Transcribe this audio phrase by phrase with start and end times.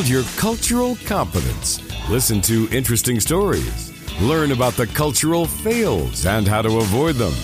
[0.00, 1.78] Build your cultural competence.
[2.08, 3.92] Listen to interesting stories.
[4.22, 7.34] Learn about the cultural fails and how to avoid them.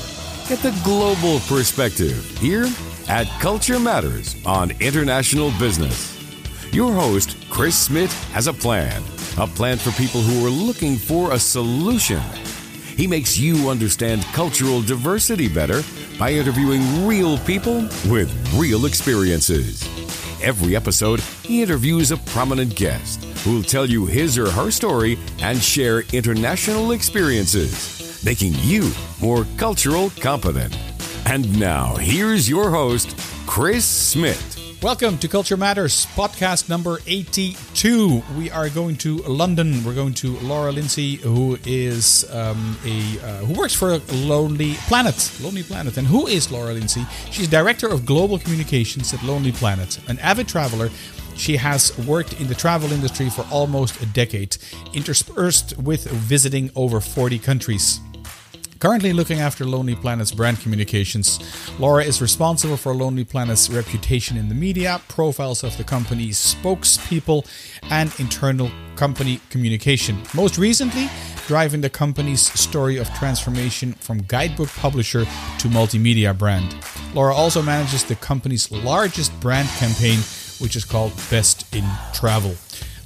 [0.49, 2.67] Get the global perspective here
[3.09, 6.17] at Culture Matters on International Business.
[6.73, 9.03] Your host, Chris Smith, has a plan.
[9.37, 12.23] A plan for people who are looking for a solution.
[12.97, 15.83] He makes you understand cultural diversity better
[16.19, 20.06] by interviewing real people with real experiences.
[20.43, 25.19] Every episode, he interviews a prominent guest who will tell you his or her story
[25.41, 30.77] and share international experiences, making you more cultural competent.
[31.25, 34.56] And now, here's your host, Chris Smith.
[34.87, 38.23] Welcome to Culture Matters podcast number 82.
[38.39, 39.83] We are going to London.
[39.83, 45.33] We're going to Laura Lindsay, who is um, a uh, who works for Lonely Planet.
[45.41, 45.97] Lonely Planet.
[45.97, 47.05] And who is Laura Lindsay?
[47.33, 50.89] She's director of global communications at Lonely Planet, an avid traveler.
[51.35, 54.57] She has worked in the travel industry for almost a decade,
[54.95, 57.99] interspersed with visiting over 40 countries.
[58.87, 61.41] Currently looking after Lonely Planet's brand communications,
[61.81, 67.45] Laura is responsible for Lonely Planet's reputation in the media, profiles of the company's spokespeople,
[67.91, 70.23] and internal company communication.
[70.37, 71.09] Most recently,
[71.49, 76.77] driving the company's story of transformation from guidebook publisher to multimedia brand.
[77.13, 80.21] Laura also manages the company's largest brand campaign,
[80.61, 82.55] which is called Best in Travel.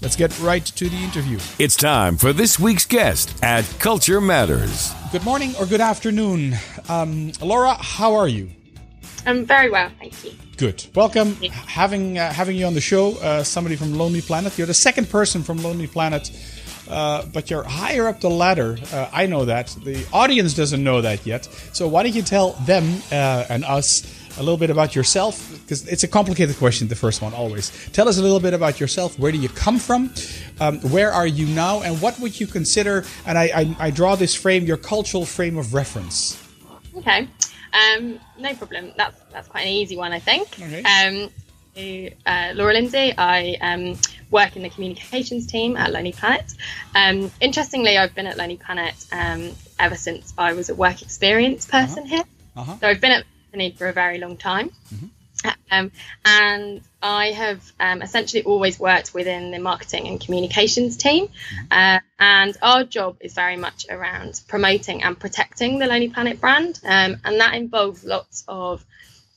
[0.02, 1.38] Let's get right to the interview.
[1.58, 4.94] It's time for this week's guest at Culture Matters.
[5.12, 6.56] Good morning or good afternoon.
[6.88, 8.48] Um, Laura, how are you?
[9.26, 10.32] I'm very well, thank you.
[10.56, 10.86] Good.
[10.94, 11.34] Welcome.
[11.42, 14.56] Having uh, having you on the show, uh, somebody from Lonely Planet.
[14.56, 16.30] You're the second person from Lonely Planet,
[16.88, 18.78] uh, but you're higher up the ladder.
[18.92, 19.66] Uh, I know that.
[19.84, 21.44] The audience doesn't know that yet.
[21.74, 24.02] So why don't you tell them uh, and us
[24.40, 25.52] a little bit about yourself?
[25.52, 27.70] Because it's a complicated question, the first one always.
[27.92, 29.18] Tell us a little bit about yourself.
[29.18, 30.12] Where do you come from?
[30.58, 31.82] Um, where are you now?
[31.82, 35.58] And what would you consider, and I, I, I draw this frame, your cultural frame
[35.58, 36.42] of reference?
[36.96, 37.28] Okay,
[37.72, 38.92] um, no problem.
[38.96, 40.48] That's that's quite an easy one, I think.
[40.54, 40.82] Okay.
[40.82, 41.30] Um,
[42.26, 43.14] uh, Laura Lindsay.
[43.16, 43.96] I um,
[44.30, 46.52] work in the communications team at Lonely Planet.
[46.94, 51.66] Um, interestingly, I've been at Lonely Planet um, ever since I was a work experience
[51.66, 52.24] person here.
[52.56, 52.76] Uh-huh.
[52.80, 54.70] So I've been at company for a very long time.
[55.70, 55.90] Um,
[56.24, 61.28] and I have um, essentially always worked within the marketing and communications team.
[61.70, 66.80] Uh, and our job is very much around promoting and protecting the Lonely Planet brand.
[66.84, 68.84] Um, and that involves lots of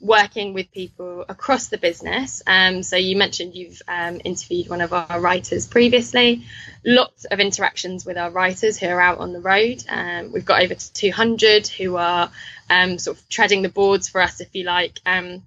[0.04, 2.44] working with people across the business.
[2.46, 6.44] Um, so you mentioned you've um, interviewed one of our writers previously.
[6.86, 9.82] Lots of interactions with our writers who are out on the road.
[9.88, 12.30] Um, we've got over 200 who are
[12.70, 15.42] um, sort of treading the boards for us, if you like, um,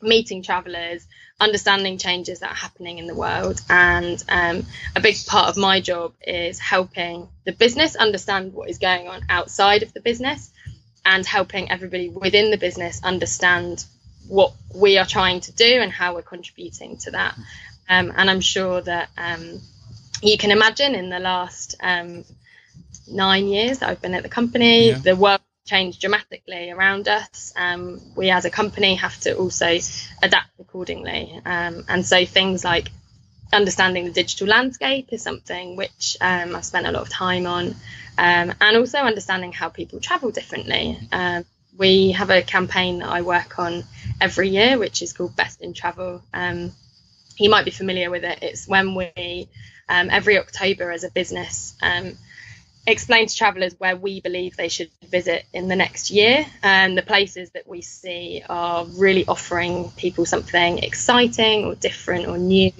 [0.00, 1.06] meeting travellers,
[1.38, 3.60] understanding changes that are happening in the world.
[3.68, 4.64] And um,
[4.96, 9.20] a big part of my job is helping the business understand what is going on
[9.28, 10.50] outside of the business
[11.04, 13.84] and helping everybody within the business understand
[14.28, 17.34] what we are trying to do and how we're contributing to that.
[17.88, 19.60] Um, and I'm sure that um,
[20.22, 22.24] you can imagine in the last um,
[23.10, 24.98] nine years that I've been at the company, Yeah.
[24.98, 27.52] the world changed dramatically around us.
[27.56, 29.78] Um, we as a company have to also
[30.22, 31.40] adapt accordingly.
[31.44, 32.90] Um, and so things like
[33.52, 37.68] understanding the digital landscape is something which um, I've spent a lot of time on,
[38.18, 40.98] um, and also understanding how people travel differently.
[41.12, 41.44] Um,
[41.78, 43.84] we have a campaign that I work on
[44.20, 46.22] every year, which is called Best in Travel.
[46.32, 46.72] Um,
[47.38, 48.38] you might be familiar with it.
[48.42, 49.48] It's when we,
[49.88, 52.16] um, every October as a business, um,
[52.86, 56.46] explain to travellers where we believe they should visit in the next year.
[56.62, 62.38] And the places that we see are really offering people something exciting or different or
[62.38, 62.72] new.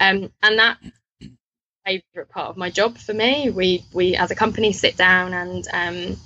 [0.00, 0.78] Um, and that
[1.84, 3.50] favorite part of my job for me.
[3.50, 6.16] We we as a company sit down and um,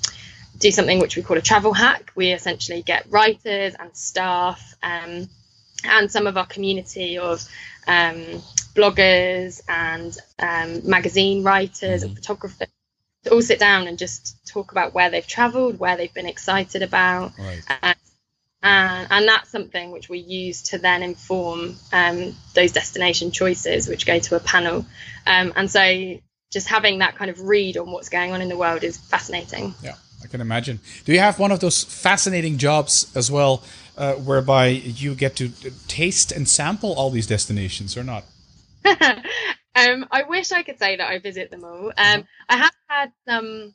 [0.59, 2.13] do something which we call a travel hack.
[2.15, 5.29] We essentially get writers and staff um,
[5.85, 7.47] and some of our community of
[7.87, 8.25] um,
[8.75, 12.69] bloggers and um, magazine writers and photographers
[13.25, 16.83] to all sit down and just talk about where they've travelled, where they've been excited
[16.83, 17.63] about, Right.
[17.83, 17.97] and,
[18.63, 24.07] and, and that's something which we use to then inform um, those destination choices, which
[24.07, 24.87] go to a panel.
[25.27, 26.19] Um, and so,
[26.53, 29.75] just having that kind of read on what's going on in the world is fascinating.
[29.83, 30.81] Yeah, I can imagine.
[31.05, 33.63] Do you have one of those fascinating jobs as well,
[33.97, 35.51] uh, whereby you get to
[35.87, 38.25] taste and sample all these destinations, or not?
[38.85, 41.93] um, I wish I could say that I visit them all.
[41.97, 43.73] Um, I have had some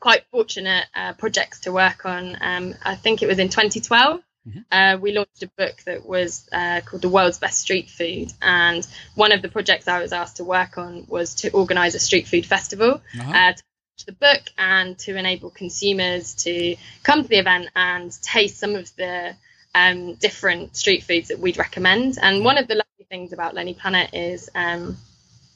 [0.00, 2.38] quite fortunate uh, projects to work on.
[2.40, 4.22] Um, I think it was in 2012.
[4.48, 4.58] mm-hmm.
[4.72, 8.32] uh, we launched a book that was uh, called The World's Best Street Food.
[8.40, 11.98] And one of the projects I was asked to work on was to organise a
[11.98, 13.02] street food festival.
[13.20, 13.30] Uh-huh.
[13.30, 13.62] Uh, to
[14.06, 18.94] the book and to enable consumers to come to the event and taste some of
[18.96, 19.34] the
[19.74, 22.18] um, different street foods that we'd recommend.
[22.20, 24.96] And one of the lovely things about Lonely Planet is um,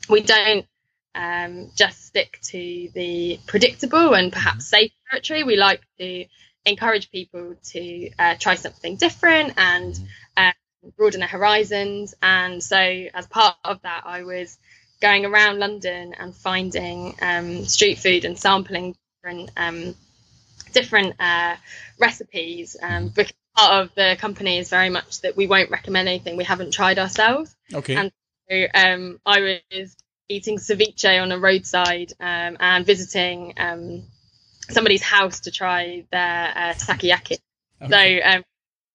[0.08, 0.66] we don't
[1.14, 4.82] um, just stick to the predictable and perhaps mm-hmm.
[4.82, 5.44] safe territory.
[5.44, 6.24] We like to
[6.64, 9.98] encourage people to uh, try something different and
[10.36, 10.52] uh,
[10.96, 12.14] broaden their horizons.
[12.22, 14.58] And so, as part of that, I was
[15.00, 19.94] going around London and finding um, street food and sampling different um,
[20.72, 21.56] different uh,
[21.98, 22.76] recipes.
[22.80, 26.44] Um, because part of the company is very much that we won't recommend anything we
[26.44, 27.54] haven't tried ourselves.
[27.72, 27.96] Okay.
[27.96, 28.12] And
[28.48, 29.96] so um, I was
[30.28, 34.02] eating ceviche on a roadside um, and visiting um,
[34.70, 37.38] somebody's house to try their uh, takoyaki.
[37.82, 38.22] Okay.
[38.22, 38.44] So um,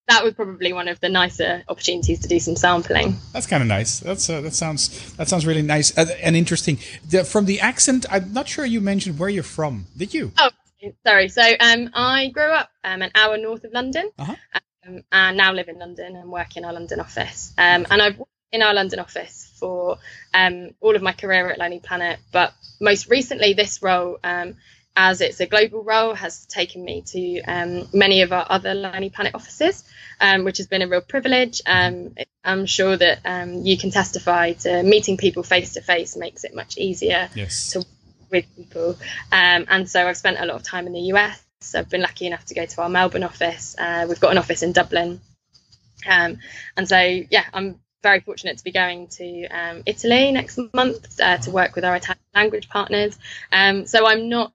[0.07, 3.17] that was probably one of the nicer opportunities to do some sampling.
[3.31, 4.00] That's kind of nice.
[4.00, 6.77] That's uh, that sounds that sounds really nice uh, and interesting.
[7.09, 9.85] The, from the accent, I'm not sure you mentioned where you're from.
[9.95, 10.31] Did you?
[10.38, 10.50] Oh,
[11.05, 11.29] sorry.
[11.29, 14.35] So um, I grew up um, an hour north of London, uh-huh.
[14.85, 17.53] um, and now live in London and work in our London office.
[17.57, 19.97] Um, and I've worked in our London office for
[20.33, 24.55] um, all of my career at Lonely Planet, but most recently, this role um,
[24.95, 29.09] as it's a global role, has taken me to um, many of our other Lonely
[29.09, 29.83] Planet offices,
[30.21, 31.61] um, which has been a real privilege.
[31.65, 36.43] Um, I'm sure that um, you can testify to meeting people face to face makes
[36.43, 37.71] it much easier yes.
[37.71, 37.85] to
[38.29, 38.97] with people.
[39.31, 41.43] Um, and so I've spent a lot of time in the US.
[41.75, 43.75] I've been lucky enough to go to our Melbourne office.
[43.77, 45.21] Uh, we've got an office in Dublin.
[46.07, 46.39] Um,
[46.75, 49.47] and so, yeah, I'm very fortunate to be going to
[49.85, 53.17] Italy next month uh, to work with our Italian language partners.
[53.85, 54.51] so I'm not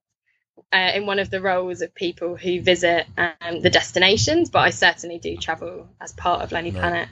[0.72, 4.70] uh, in one of the roles of people who visit um, the destinations, but I
[4.70, 6.72] certainly do travel as part of Lonely.
[6.72, 7.08] Planet.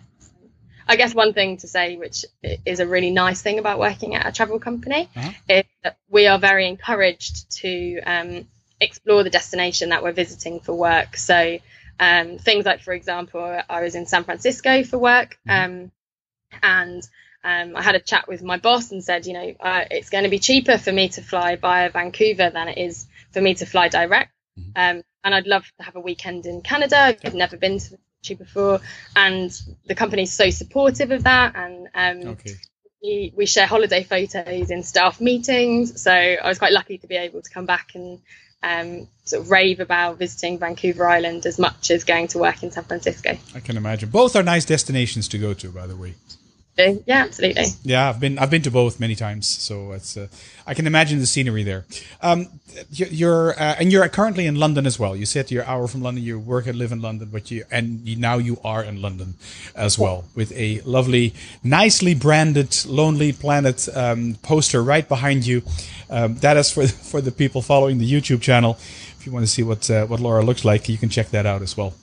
[0.88, 2.24] I guess one thing to say, which
[2.64, 5.30] is a really nice thing about working at a travel company, uh-huh.
[5.48, 8.46] is that we are very encouraged to um,
[8.80, 11.16] explore the destination that we're visiting for work.
[11.16, 11.58] So
[11.98, 15.72] um, things like, for example, I was in San Francisco for work, mm-hmm.
[15.82, 15.92] um,
[16.62, 17.02] and
[17.42, 20.24] um, I had a chat with my boss and said, you know, uh, it's going
[20.24, 23.66] to be cheaper for me to fly via Vancouver than it is for me to
[23.66, 24.32] fly direct.
[24.58, 24.70] Mm-hmm.
[24.76, 27.14] Um, and I'd love to have a weekend in Canada.
[27.22, 28.80] I've never been to the country before,
[29.14, 29.50] and
[29.84, 31.54] the company's so supportive of that.
[31.54, 32.54] And um, okay.
[33.02, 36.00] we, we share holiday photos in staff meetings.
[36.00, 38.20] So I was quite lucky to be able to come back and
[38.62, 42.70] um, sort of rave about visiting Vancouver Island as much as going to work in
[42.70, 43.36] San Francisco.
[43.54, 44.08] I can imagine.
[44.08, 46.14] Both are nice destinations to go to, by the way.
[46.78, 47.64] Yeah, absolutely.
[47.84, 50.28] Yeah, I've been I've been to both many times, so it's uh,
[50.66, 51.86] I can imagine the scenery there.
[52.20, 52.48] Um,
[52.90, 55.16] you're uh, and you're currently in London as well.
[55.16, 56.22] You said you're hour from London.
[56.22, 59.34] You work and live in London, but you and you, now you are in London
[59.74, 61.32] as well with a lovely,
[61.64, 65.62] nicely branded Lonely Planet um, poster right behind you.
[66.10, 68.76] Um, that is for for the people following the YouTube channel.
[69.18, 71.46] If you want to see what uh, what Laura looks like, you can check that
[71.46, 71.94] out as well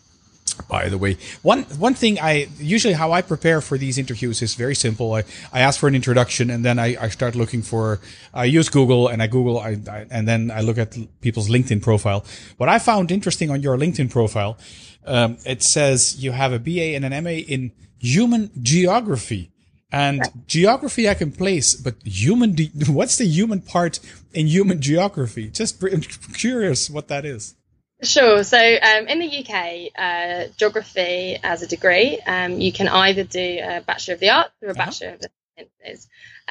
[0.54, 1.18] by the way.
[1.42, 5.14] One one thing i usually how i prepare for these interviews is very simple.
[5.14, 8.00] I, I ask for an introduction and then I, I start looking for
[8.34, 11.82] i use google and i google I, I, and then i look at people's linkedin
[11.82, 12.26] profile.
[12.58, 14.58] What i found interesting on your linkedin profile
[15.06, 19.50] um, it says you have a ba and an ma in human geography.
[19.92, 24.00] And geography I can place, but human, what's the human part
[24.34, 25.50] in human geography?
[25.50, 25.84] Just
[26.34, 27.56] curious what that is.
[28.04, 28.44] Sure.
[28.44, 33.60] So um, in the UK, uh, geography as a degree, um, you can either do
[33.64, 34.86] a Bachelor of the Arts or a uh-huh.
[34.86, 36.08] Bachelor of the Sciences.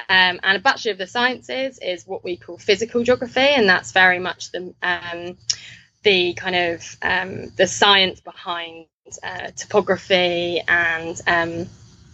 [0.09, 3.91] Um, and a Bachelor of the Sciences is what we call physical geography, and that's
[3.91, 5.37] very much the um,
[6.01, 8.87] the kind of um, the science behind
[9.23, 11.67] uh, topography and um,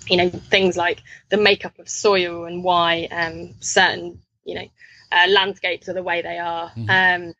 [0.07, 3.07] you know things like the makeup of soil and why
[3.59, 4.67] certain you know
[5.11, 6.69] uh, landscapes are the way they are.
[6.71, 7.31] Mm-hmm.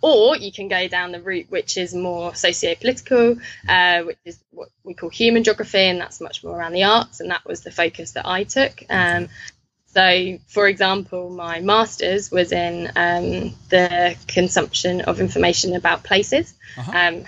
[0.00, 3.36] Or you can go down the route which is more socio-political,
[3.68, 7.20] uh, which is what we call human geography, and that's much more around the arts,
[7.20, 8.82] and that was the focus that I took.
[8.90, 9.28] Um,
[9.86, 16.92] so, for example, my master's was in um, the consumption of information about places, uh-huh.
[16.94, 17.24] um,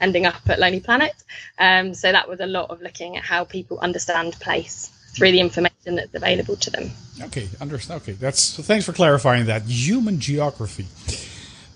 [0.00, 1.14] ending up at Lonely Planet.
[1.58, 5.40] Um, so that was a lot of looking at how people understand place through the
[5.40, 6.90] information that's available to them.
[7.20, 8.02] Okay, understand.
[8.02, 9.62] Okay, that's so thanks for clarifying that.
[9.62, 10.86] Human geography.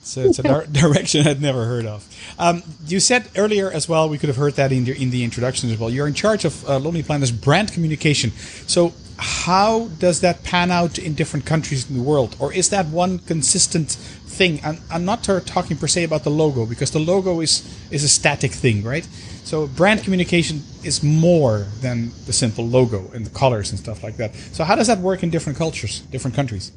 [0.06, 2.06] So it's a direction I'd never heard of.
[2.38, 5.24] Um, you said earlier as well, we could have heard that in the, in the
[5.24, 5.90] introduction as well.
[5.90, 8.30] You're in charge of uh, Lonely Planet's brand communication.
[8.66, 12.36] So how does that pan out in different countries in the world?
[12.38, 13.96] Or is that one consistent
[14.36, 14.60] thing.
[14.62, 18.08] I'm, I'm not talking per se about the logo because the logo is is a
[18.08, 19.04] static thing, right?
[19.44, 24.16] So brand communication is more than the simple logo and the colors and stuff like
[24.18, 24.34] that.
[24.52, 26.72] So how does that work in different cultures, different countries?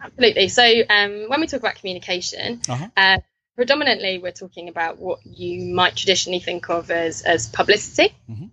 [0.00, 0.48] Absolutely.
[0.48, 2.88] So um, when we talk about communication, uh-huh.
[2.96, 3.18] uh,
[3.56, 8.14] predominantly we're talking about what you might traditionally think of as as publicity.
[8.30, 8.46] Mm-hmm.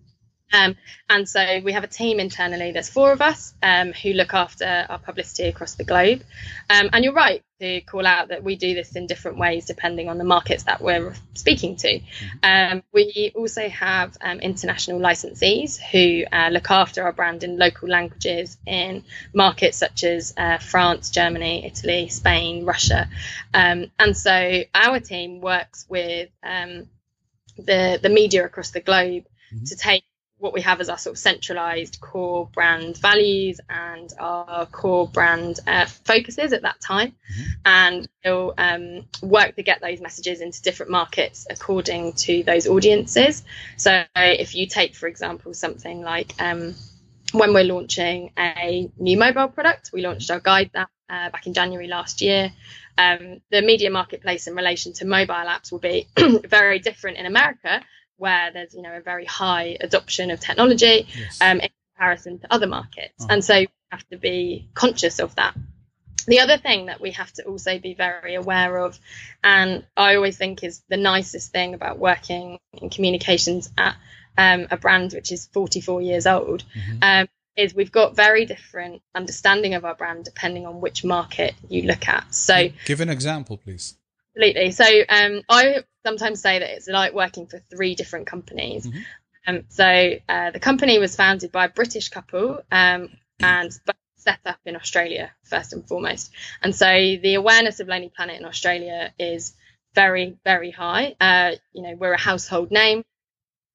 [0.54, 0.76] Um,
[1.10, 4.86] and so we have a team internally, there's four of us um, who look after
[4.88, 6.24] our publicity across the globe.
[6.70, 10.10] Um, and you're right to call out that we do this in different ways depending
[10.10, 12.00] on the markets that we're speaking to.
[12.44, 17.90] Um, we also have um, international licensees who uh, look after our brand in local
[17.90, 23.10] languages in markets such as uh, France, Germany, Italy, Spain, Russia.
[23.54, 26.30] Um, and so our team works with
[27.58, 29.64] the, the media across the globe mm-hmm.
[29.66, 30.04] to take
[30.38, 35.60] what we have as our sort of centralized core brand values and our core brand
[35.66, 37.52] uh, focuses at that time mm-hmm.
[37.66, 43.44] and we'll um, work to get those messages into different markets according to those audiences
[43.78, 46.76] so if you take for example something like um,
[47.32, 51.54] when we're launching a new mobile product we launched our guide that uh, back in
[51.54, 52.52] january last year
[52.98, 56.08] um, the media marketplace in relation to mobile apps will be
[56.46, 57.82] very different in america
[58.18, 61.40] where there's you know a very high adoption of technology yes.
[61.42, 63.28] um, in comparison to other markets, oh.
[63.30, 65.56] and so we have to be conscious of that.
[66.28, 69.00] The other thing that we have to also be very aware of,
[69.44, 73.96] and I always think is the nicest thing about working in communications at
[74.38, 76.98] um, a brand which is 44 years old, mm-hmm.
[77.04, 81.84] um, is we've got very different understanding of our brand depending on which market you
[81.84, 82.34] look at.
[82.34, 83.96] So, give an example, please.
[84.36, 84.72] Absolutely.
[84.72, 88.86] So um, I sometimes say that it's like working for three different companies.
[88.86, 89.00] Mm-hmm.
[89.48, 93.10] Um, so uh, the company was founded by a British couple um,
[93.40, 93.72] and
[94.16, 96.32] set up in Australia first and foremost.
[96.62, 99.56] And so the awareness of Lonely Planet in Australia is
[99.94, 101.16] very, very high.
[101.20, 103.04] Uh, you know, we're a household name.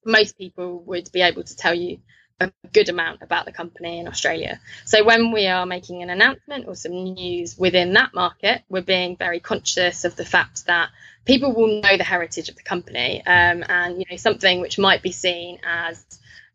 [0.04, 1.99] Most people would be able to tell you
[2.40, 4.61] a good amount about the company in Australia.
[4.87, 9.16] So when we are making an announcement or some news within that market, we're being
[9.16, 10.88] very conscious of the fact that
[11.25, 15.02] people will know the heritage of the company, um, and you know something which might
[15.02, 16.04] be seen as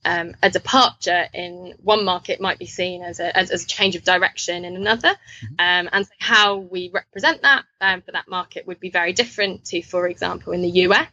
[0.04, 3.96] um, a departure in one market might be seen as a, as, as a change
[3.96, 5.10] of direction in another.
[5.10, 5.54] Mm-hmm.
[5.60, 9.65] Um, and so how we represent that um, for that market would be very different
[9.65, 11.08] to, for example, in the US,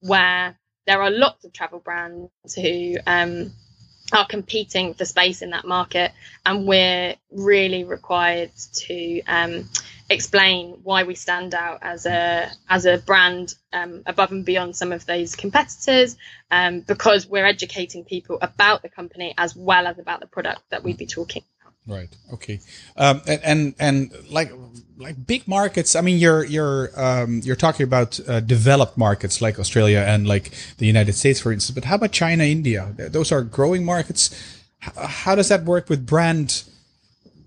[0.00, 0.56] where
[0.86, 3.52] there are lots of travel brands who um,
[4.12, 6.12] are competing for space in that market,
[6.46, 9.68] and we're really required to um,
[10.10, 14.92] explain why we stand out as a as a brand um, above and beyond some
[14.92, 16.16] of those competitors,
[16.50, 20.82] um, because we're educating people about the company as well as about the product that
[20.82, 21.74] we'd be talking About.
[21.86, 22.16] Right.
[22.34, 22.60] Okay.
[22.96, 24.52] Um, and, and, and like
[24.98, 25.94] like big markets.
[25.94, 30.52] I mean, you're you're um, you're talking about uh, developed markets like Australia and like
[30.78, 31.74] the United States, for instance.
[31.74, 32.94] But how about China, India?
[32.96, 34.30] Those are growing markets.
[34.80, 36.64] How does that work with brand?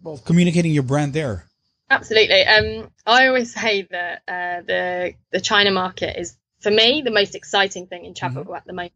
[0.03, 1.46] Well, communicating your brand there.
[1.89, 2.43] Absolutely.
[2.43, 7.36] Um, I always say that uh, the the China market is for me the most
[7.36, 8.55] exciting thing in travel mm-hmm.
[8.55, 8.93] at the moment.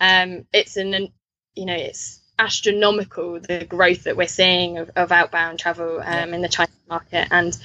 [0.00, 1.12] Um, it's an
[1.54, 6.42] you know it's astronomical the growth that we're seeing of, of outbound travel um, in
[6.42, 7.28] the Chinese market.
[7.30, 7.56] And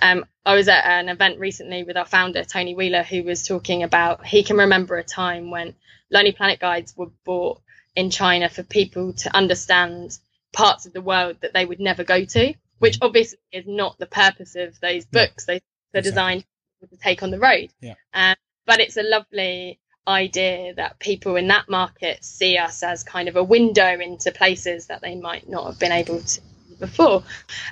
[0.00, 3.82] um, I was at an event recently with our founder Tony Wheeler, who was talking
[3.82, 5.74] about he can remember a time when
[6.10, 7.60] Lonely Planet guides were bought
[7.96, 10.18] in China for people to understand
[10.52, 13.06] parts of the world that they would never go to, which mm.
[13.06, 15.44] obviously is not the purpose of those books.
[15.44, 15.60] They,
[15.92, 16.44] are designed
[16.88, 17.70] to take on the road.
[17.80, 17.94] Yeah.
[18.14, 23.28] Um, but it's a lovely idea that people in that market see us as kind
[23.28, 26.40] of a window into places that they might not have been able to
[26.80, 27.22] before.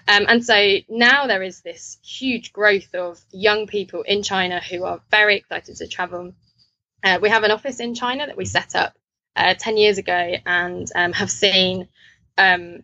[0.07, 4.85] Um, and so now there is this huge growth of young people in China who
[4.85, 6.35] are very excited to travel.
[7.03, 8.97] Uh, we have an office in China that we set up
[9.35, 11.89] uh, 10 years ago and um, have seen
[12.37, 12.83] um,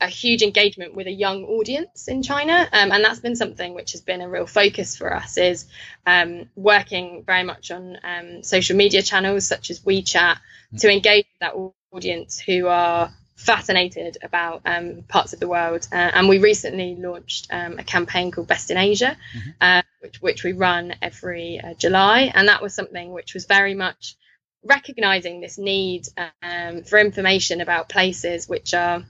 [0.00, 3.92] a, huge engagement with a young audience in China, um, and that's been something which
[3.92, 5.36] has been a real focus for us.
[5.36, 5.66] Is
[6.06, 10.38] um, working very much on um, social media channels such as WeChat
[10.78, 11.54] to engage that
[11.92, 15.86] audience who are fascinated about um, parts of the world.
[15.92, 19.50] Uh, and we recently launched um, a campaign called Best in Asia, mm-hmm.
[19.60, 23.74] uh, which which we run every uh, July, and that was something which was very
[23.74, 24.16] much
[24.64, 26.08] recognizing this need
[26.42, 29.04] um, for information about places which are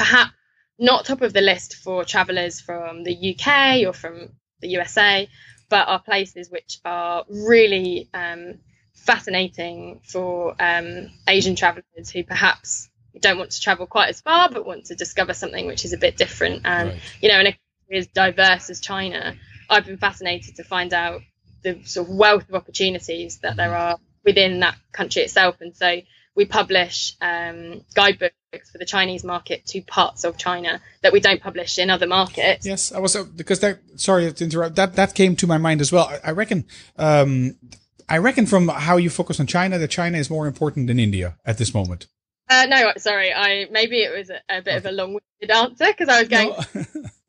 [0.00, 0.32] perhaps
[0.78, 4.30] not top of the list for travellers from the UK or from
[4.62, 5.28] the USA,
[5.68, 8.54] but are places which are really um,
[8.94, 12.88] fascinating for um, Asian travellers who perhaps
[13.20, 15.98] don't want to travel quite as far, but want to discover something which is a
[15.98, 16.62] bit different.
[16.64, 17.00] And right.
[17.20, 19.34] you know, in a country as diverse as China,
[19.68, 21.20] I've been fascinated to find out
[21.62, 25.56] the sort of wealth of opportunities that there are within that country itself.
[25.60, 26.00] And so
[26.40, 31.42] we publish um, guidebooks for the Chinese market to parts of China that we don't
[31.42, 32.64] publish in other markets.
[32.64, 33.78] Yes, I was uh, because that.
[33.96, 34.74] Sorry to interrupt.
[34.76, 36.06] That that came to my mind as well.
[36.06, 36.64] I, I reckon.
[36.96, 37.58] Um,
[38.08, 41.36] I reckon from how you focus on China, that China is more important than India
[41.44, 42.06] at this moment.
[42.48, 43.34] Uh, no, sorry.
[43.34, 44.76] I maybe it was a, a bit okay.
[44.78, 46.84] of a long-winded answer because I was going no.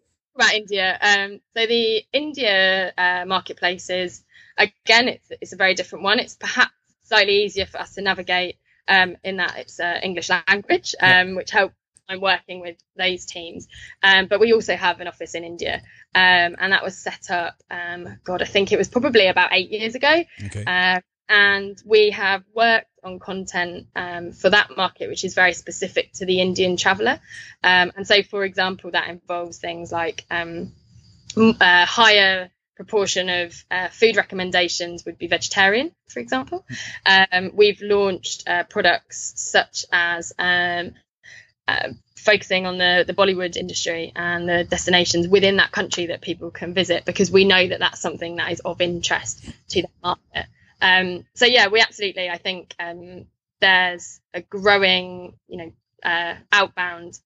[0.36, 0.98] about India.
[1.02, 4.24] Um, so the India uh, marketplaces,
[4.58, 6.20] again, it's it's a very different one.
[6.20, 6.72] It's perhaps
[7.04, 8.56] slightly easier for us to navigate
[8.92, 11.36] um, in that it's uh, English language, um, yeah.
[11.36, 11.76] which helps.
[12.10, 13.70] I'm working with those teams,
[14.04, 15.76] um, but we also have an office in India,
[16.14, 17.56] um, and that was set up.
[17.72, 20.24] Um, God, I think it was probably about eight years ago.
[20.46, 20.66] Okay.
[20.66, 26.12] Uh, and we have worked on content um, for that market, which is very specific
[26.14, 27.22] to the Indian traveller.
[27.64, 30.74] Um, and so, for example, that involves things like um,
[31.38, 32.52] a higher
[32.84, 36.66] proportion of uh, food recommendations would be vegetarian, for example.
[37.06, 40.94] Um, we've launched uh, products such as um,
[41.68, 46.50] uh, focusing on the, the Bollywood industry and the destinations within that country that people
[46.50, 50.48] can visit because we know that that's something that is of interest to the market.
[50.82, 52.30] Um, so yeah, we absolutely.
[52.30, 53.28] I think um,
[53.60, 55.72] there's a growing, you know,
[56.04, 57.20] uh, outbound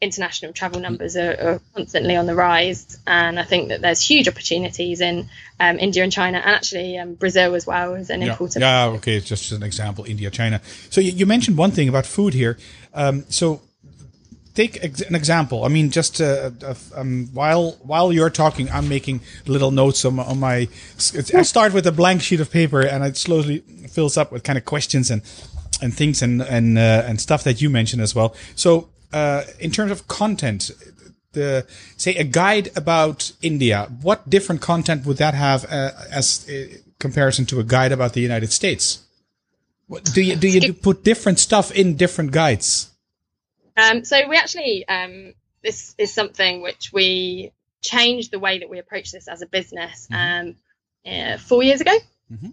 [0.00, 4.28] international travel numbers are, are, constantly on the rise, and I think that there's huge
[4.28, 8.30] opportunities in um, India and China, and actually um, Brazil as well is an yeah.
[8.30, 8.62] important.
[8.62, 10.04] Yeah, okay, it's just an example.
[10.04, 10.60] India, China.
[10.90, 12.58] So you, you mentioned one thing about food here.
[12.92, 13.62] Um, so
[14.54, 15.64] take ex- an example.
[15.64, 20.16] I mean, just uh, uh, um, while while you're talking, I'm making little notes on
[20.16, 20.68] my, on my.
[21.34, 24.58] I start with a blank sheet of paper, and it slowly fills up with kind
[24.58, 25.22] of questions and
[25.80, 28.34] and things and and uh, and stuff that you mentioned as well.
[28.54, 30.70] So, uh, in terms of content,
[31.32, 36.78] the say a guide about India, what different content would that have uh, as uh,
[36.98, 39.02] comparison to a guide about the United States?
[39.86, 42.90] What, do you do you put different stuff in different guides?
[43.76, 48.78] Um, so we actually, um, this is something which we changed the way that we
[48.78, 50.48] approach this as a business mm-hmm.
[50.48, 50.56] um,
[51.06, 51.96] uh, four years ago.
[52.32, 52.48] Mm-hmm.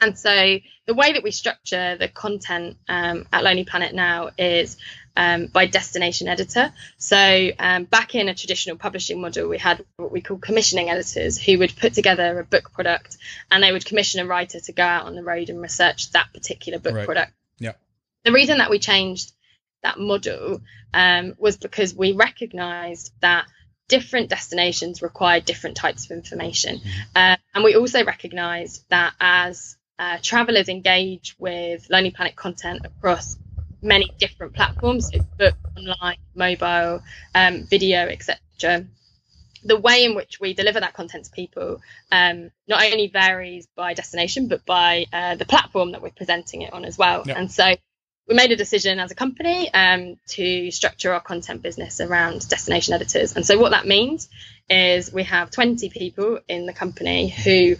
[0.00, 4.78] And so the way that we structure the content um, at Lonely Planet now is
[5.16, 6.72] um, by destination editor.
[6.96, 11.36] So um, back in a traditional publishing model, we had what we call commissioning editors
[11.36, 13.18] who would put together a book product
[13.50, 16.32] and they would commission a writer to go out on the road and research that
[16.32, 17.04] particular book right.
[17.04, 17.32] product.
[17.58, 17.72] Yeah.
[18.24, 19.32] The reason that we changed
[19.82, 20.60] that model
[20.94, 23.46] um, was because we recognized that
[23.88, 26.80] different destinations require different types of information.
[27.16, 33.36] Uh, and we also recognise that as uh, travelers engage with Lonely Planet content across
[33.82, 37.02] many different platforms, so book, online, mobile,
[37.34, 38.86] um, video, etc.,
[39.64, 41.80] the way in which we deliver that content to people
[42.12, 46.72] um, not only varies by destination, but by uh, the platform that we're presenting it
[46.72, 47.24] on as well.
[47.36, 47.74] And so
[48.28, 52.92] we made a decision as a company um, to structure our content business around destination
[52.92, 53.34] editors.
[53.34, 54.28] And so what that means
[54.68, 57.76] is we have 20 people in the company who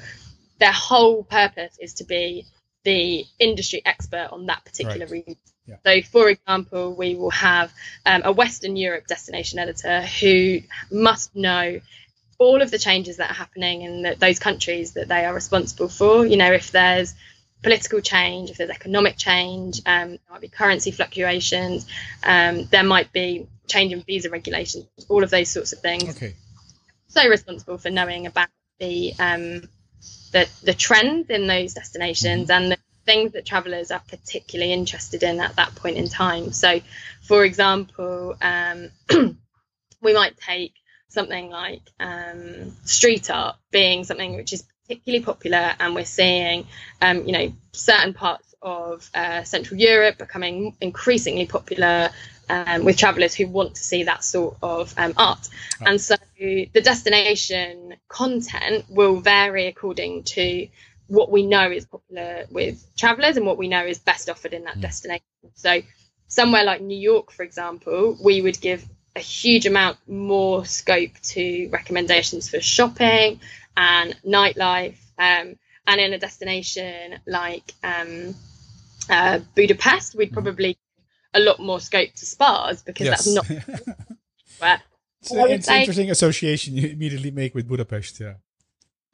[0.58, 2.46] their whole purpose is to be
[2.84, 5.11] the industry expert on that particular right.
[5.11, 5.37] region.
[5.66, 5.76] Yeah.
[5.84, 7.70] So, for example, we will have
[8.06, 11.80] um, a Western Europe destination editor who must know
[12.38, 15.88] all of the changes that are happening in the, those countries that they are responsible
[15.88, 16.24] for.
[16.24, 17.14] You know, if there's
[17.62, 21.86] political change, if there's economic change, um, there might be currency fluctuations,
[22.22, 26.16] um, there might be change in visa regulations, all of those sorts of things.
[26.16, 26.34] Okay.
[27.08, 29.68] So responsible for knowing about the um,
[30.32, 32.62] the the trends in those destinations mm-hmm.
[32.62, 36.52] and the things that travellers are particularly interested in at that point in time.
[36.52, 36.80] So,
[37.22, 38.90] for example, um,
[40.02, 40.74] we might take
[41.08, 46.66] something like um, street art being something which is particularly popular, and we're seeing,
[47.03, 52.11] um, you know, certain parts of uh, Central Europe becoming increasingly popular
[52.48, 55.48] um, with travellers who want to see that sort of um, art.
[55.81, 55.85] Oh.
[55.87, 60.68] And so the destination content will vary according to
[61.07, 64.64] what we know is popular with travellers and what we know is best offered in
[64.64, 64.83] that mm.
[64.83, 65.24] destination.
[65.55, 65.83] So
[66.27, 68.85] somewhere like New York, for example, we would give
[69.16, 73.40] a huge amount more scope to recommendations for shopping
[73.78, 74.98] and nightlife.
[75.18, 78.34] Um, and in a destination like um,
[79.08, 80.34] uh, Budapest, we'd mm.
[80.34, 80.76] probably
[81.32, 83.24] a lot more scope to spas because yes.
[83.24, 83.46] that's not
[84.58, 84.82] where.
[85.22, 88.34] So it's an interesting association you immediately make with Budapest, yeah.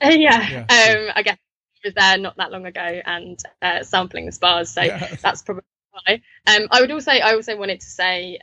[0.02, 3.82] Uh, yeah, yeah um, I guess I was there not that long ago and uh,
[3.84, 5.14] sampling the spas, so yeah.
[5.22, 6.20] that's probably why.
[6.46, 8.38] Um, I would also, I also wanted to say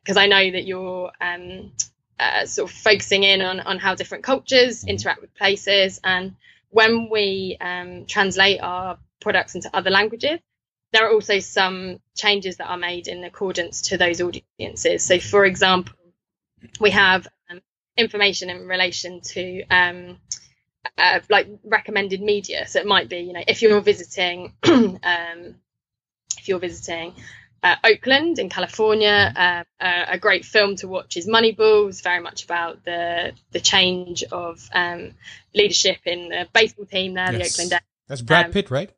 [0.00, 1.72] because um, I know that you're um,
[2.22, 4.90] uh, sort of focusing in on on how different cultures Mm-hmm.
[4.90, 6.36] interact with places, and
[6.70, 10.40] when we um, translate our products into other languages,
[10.92, 15.04] there are also some changes that are made in accordance to those audiences.
[15.04, 15.94] So, for example,
[16.80, 17.60] we have um,
[17.96, 20.18] information in relation to um,
[20.98, 22.66] uh, like recommended media.
[22.66, 25.56] So it might be, you know, if you're visiting, um,
[26.38, 27.14] if you're visiting
[27.62, 31.88] uh, Oakland in California, uh, uh, a great film to watch is Moneyball.
[31.88, 35.12] It's very much about the the change of um,
[35.54, 37.80] leadership in the baseball team there, the Oakland A's.
[38.08, 38.90] That's Brad Um, Pitt, right?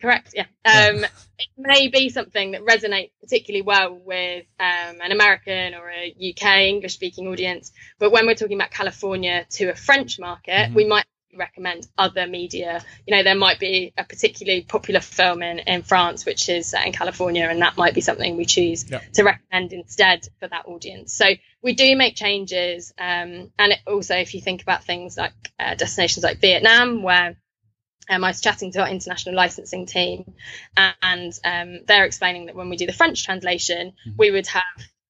[0.00, 0.32] Correct.
[0.34, 0.44] Yeah.
[0.66, 0.90] Yeah.
[0.94, 1.04] Um,
[1.38, 6.44] it may be something that resonates particularly well with um, an American or a UK
[6.68, 7.72] English speaking audience.
[7.98, 10.74] But when we're talking about California to a French market, Mhm.
[10.74, 11.06] we might
[11.38, 12.84] recommend other media.
[13.06, 16.92] You know, there might be a particularly popular film in, in France, which is in
[16.92, 19.00] California, and that might be something we choose Yeah.
[19.14, 21.14] to recommend instead for that audience.
[21.14, 21.26] So
[21.62, 22.92] we do make changes.
[22.98, 27.36] Um, and it also, if you think about things like uh, destinations like Vietnam, where
[28.10, 30.34] um, I was chatting to our international licensing team,
[30.76, 34.62] and um, they're explaining that when we do the French translation, we would have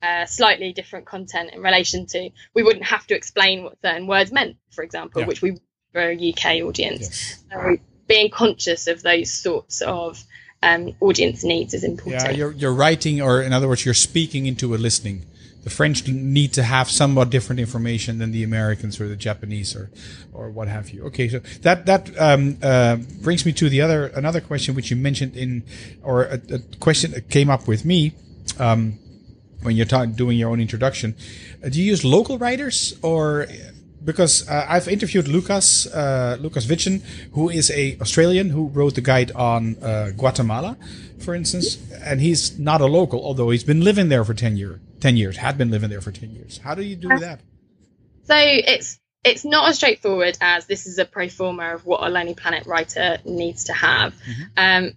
[0.03, 4.31] uh, slightly different content in relation to we wouldn't have to explain what certain words
[4.33, 5.27] meant, for example, Yeah.
[5.29, 5.59] which we
[5.99, 7.03] for a UK audience.
[7.03, 7.45] Yes.
[7.51, 10.23] So being conscious of those sorts of
[10.63, 12.23] um, audience needs is important.
[12.23, 15.27] Yeah, you're you're writing, or in other words, you're speaking into a listening.
[15.65, 19.91] The French need to have somewhat different information than the Americans or the Japanese or
[20.33, 21.05] or what have you.
[21.07, 24.97] Okay, so that that um, uh, brings me to the other another question which you
[24.97, 25.65] mentioned in,
[26.03, 28.13] or a, a question that came up with me.
[28.59, 28.99] Um,
[29.63, 31.17] when you're ta- doing your own introduction,
[31.65, 33.49] uh, do you use local writers or
[34.05, 39.01] because uh, I've interviewed Lucas uh, Lucas Vidgen, who is a Australian who wrote the
[39.01, 40.77] guide on uh, Guatemala,
[41.19, 44.81] for instance, and he's not a local, although he's been living there for ten years.
[45.01, 46.59] Ten years had been living there for ten years.
[46.59, 47.41] How do you do that?
[48.25, 52.09] So it's it's not as straightforward as this is a pro forma of what a
[52.09, 54.15] Lonely Planet writer needs to have.
[54.57, 54.93] Um,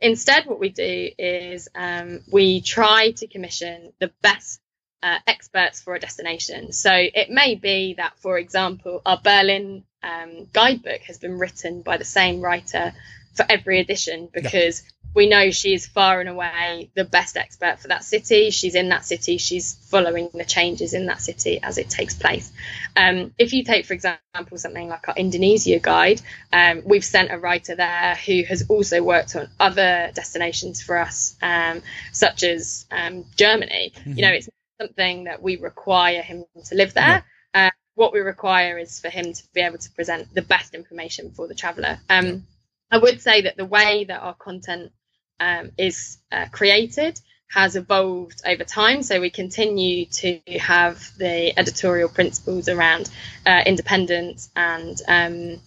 [0.00, 4.60] instead, what we do is um, we try to commission the best
[5.02, 6.72] uh, experts for a destination.
[6.72, 11.96] So it may be that, for example, our Berlin um, guidebook has been written by
[11.96, 12.92] the same writer
[13.34, 14.82] for every edition because
[15.14, 18.50] we know she is far and away the best expert for that city.
[18.50, 19.38] She's in that city.
[19.38, 22.52] She's following the changes in that city as it takes place.
[22.94, 26.20] Um, if you take, for example, something like our Indonesia guide,
[26.52, 31.36] um, we've sent a writer there who has also worked on other destinations for us,
[31.42, 31.82] um,
[32.12, 33.92] such as um, Germany.
[34.04, 34.48] You know, it's
[34.80, 37.24] something that we require him to live there.
[37.54, 41.32] Uh, what we require is for him to be able to present the best information
[41.32, 41.98] for the traveller.
[42.08, 42.46] Um,
[42.90, 44.92] I would say that the way that our content
[45.40, 49.02] um, is uh, created has evolved over time.
[49.02, 53.10] So we continue to have the editorial principles around
[53.46, 55.60] uh, independence and um,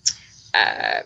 [0.53, 1.01] uh,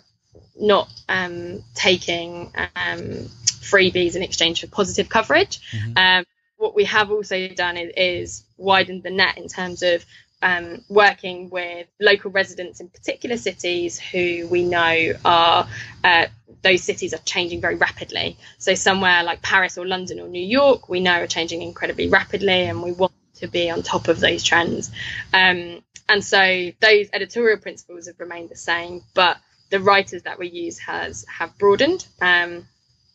[0.59, 3.29] not um, taking um,
[3.61, 5.59] freebies in exchange for positive coverage.
[5.95, 6.25] Um,
[6.57, 10.05] what we have also done is, is widened the net in terms of
[10.41, 15.67] um, working with local residents in particular cities who we know are
[16.03, 16.27] uh,
[16.61, 18.37] those cities are changing very rapidly.
[18.57, 22.63] So somewhere like Paris or London or New York, we know are changing incredibly rapidly,
[22.63, 24.91] and we want to be on top of those trends.
[25.33, 29.37] Um, and so those editorial principles have remained the same, but
[29.69, 32.05] the writers that we use has have broadened.
[32.21, 32.67] Um,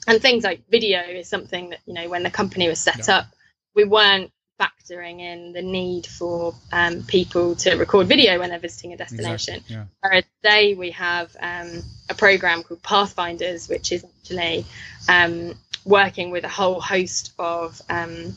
[0.06, 3.26] and things like video is something that you know when the company was set up,
[3.74, 8.92] we weren't factoring in the need for um, people to record video when they're visiting
[8.92, 9.54] a destination.
[9.54, 9.84] Exactly, yeah.
[10.00, 14.66] Whereas today we have um, a program called Pathfinders, which is actually
[15.08, 18.34] um, working with a whole host of um,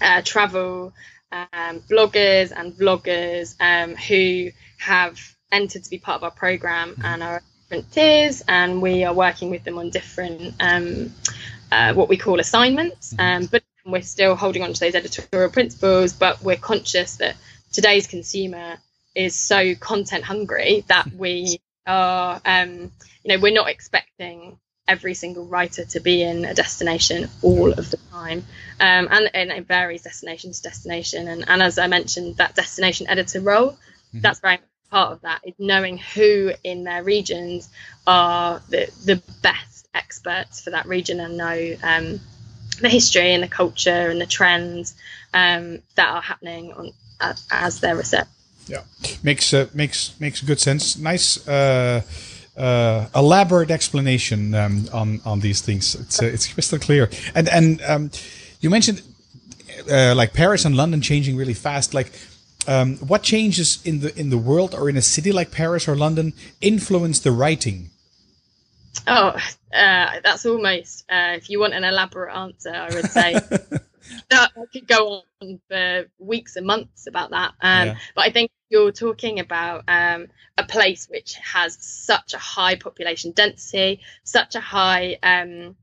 [0.00, 0.92] uh, travel
[1.32, 5.18] um, bloggers and vloggers um, who have
[5.50, 9.50] entered to be part of our program and are different tiers, and we are working
[9.50, 11.12] with them on different um,
[11.72, 13.14] uh, what we call assignments.
[13.18, 17.36] Um, but we're still holding on to those editorial principles, but we're conscious that
[17.72, 18.76] today's consumer
[19.14, 22.92] is so content hungry that we are, um,
[23.24, 27.90] you know, we're not expecting every single writer to be in a destination all of
[27.90, 28.44] the time.
[28.78, 31.26] Um, and, and it varies destination to destination.
[31.26, 33.76] And, and as I mentioned, that destination editor role,
[34.12, 37.68] that's very much part of that is knowing who in their regions
[38.06, 42.18] are the, the best experts for that region and know um,
[42.80, 44.94] the history and the culture and the trends
[45.34, 48.26] um, that are happening on uh, as their research.
[48.68, 48.84] Yeah,
[49.22, 50.96] makes uh, makes makes good sense.
[50.96, 52.00] Nice, uh,
[52.56, 55.94] uh, elaborate explanation um, on on these things.
[55.94, 57.10] It's uh, it's crystal clear.
[57.34, 58.10] And and um,
[58.60, 59.02] you mentioned
[59.90, 61.92] uh, like Paris and London changing really fast.
[61.92, 62.12] Like
[62.66, 65.96] um, what changes in the in the world or in a city like Paris or
[65.96, 67.90] London influence the writing?
[69.06, 69.36] Oh,
[69.72, 71.04] uh, that's almost.
[71.10, 73.32] Uh, if you want an elaborate answer, I would say
[74.30, 77.52] that I could go on for weeks and months about that.
[77.60, 77.96] Um, yeah.
[78.14, 83.32] But I think you're talking about um, a place which has such a high population
[83.32, 85.76] density, such a high um,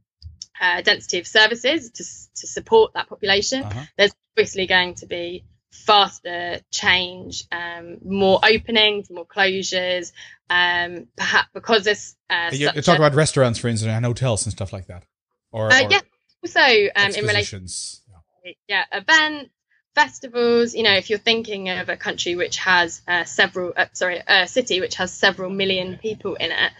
[0.59, 2.03] uh, density of services to
[2.41, 3.63] to support that population.
[3.63, 3.85] Uh-huh.
[3.97, 10.11] There's obviously going to be faster change, um, more openings, more closures.
[10.49, 12.15] Um, perhaps because this.
[12.29, 15.03] Uh, you, you talk a, about restaurants, for instance, and hotels and stuff like that.
[15.51, 15.99] Or, uh, or yeah,
[16.43, 17.67] also um, in relation,
[18.45, 18.53] yeah.
[18.67, 19.49] yeah, events,
[19.95, 20.75] festivals.
[20.75, 24.47] You know, if you're thinking of a country which has uh, several, uh, sorry, a
[24.47, 26.71] city which has several million people in it,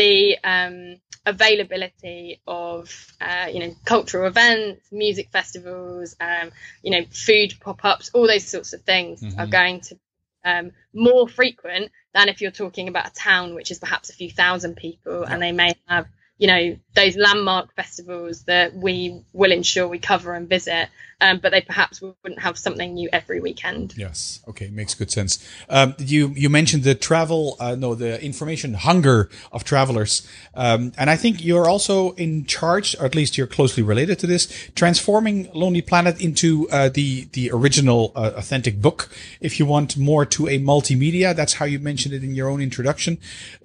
[0.00, 6.50] the um, availability of uh, you know cultural events, music festivals, um,
[6.82, 9.38] you know food pop-ups, all those sorts of things mm-hmm.
[9.38, 9.98] are going to
[10.42, 14.30] um, more frequent than if you're talking about a town which is perhaps a few
[14.30, 16.06] thousand people and they may have
[16.40, 20.88] you know those landmark festivals that we will ensure we cover and visit
[21.20, 23.94] um, but they perhaps wouldn't have something new every weekend.
[23.96, 24.40] Yes.
[24.48, 24.68] Okay.
[24.70, 25.46] Makes good sense.
[25.68, 30.26] Um, you you mentioned the travel uh, no the information hunger of travelers.
[30.54, 34.26] Um, and i think you're also in charge or at least you're closely related to
[34.26, 39.08] this transforming lonely planet into uh, the the original uh, authentic book.
[39.40, 42.60] If you want more to a multimedia that's how you mentioned it in your own
[42.60, 43.18] introduction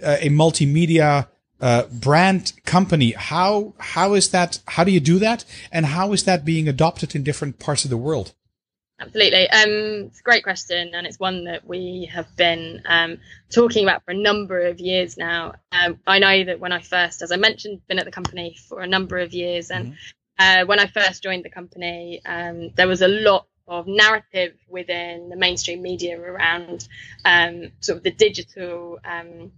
[0.04, 1.28] uh, a multimedia
[1.62, 3.12] uh, brand company.
[3.12, 4.60] How how is that?
[4.68, 5.46] How do you do that?
[5.72, 8.34] And how is that being adopted in different parts of the world?
[8.98, 13.18] Absolutely, um, it's a great question, and it's one that we have been um,
[13.54, 15.56] talking about for a number of years now.
[15.74, 18.80] Um, I know that when I first, as I mentioned, been at the company for
[18.80, 20.62] a number of years, and mm-hmm.
[20.64, 25.28] uh, when I first joined the company, um, there was a lot of narrative within
[25.28, 26.88] the mainstream media around
[27.26, 29.52] um, sort of the digital um,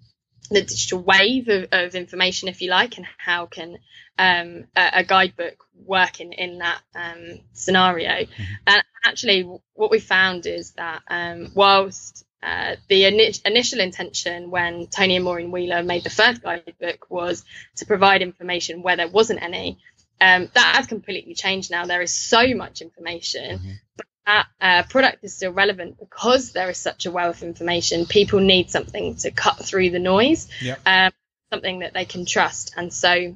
[0.50, 3.78] the digital wave of, of, information, if you like, and how can
[4.18, 8.10] um, a, a, guidebook work in, in that um, scenario.
[8.10, 8.44] Mm-hmm.
[8.66, 14.88] And actually, what we found is that um, whilst uh, the ini- initial intention when
[14.88, 17.44] Tony and Maureen Wheeler made the first guidebook was
[17.78, 19.80] to provide information where there wasn't any,
[20.22, 21.86] um, that has completely changed now.
[21.86, 23.72] There is so much information, mm-hmm.
[23.96, 28.06] but that uh, product is still relevant because there is such a wealth of information.
[28.06, 30.80] People need something to cut through the noise, yep.
[30.86, 31.12] um,
[31.52, 33.36] something that they can trust, and so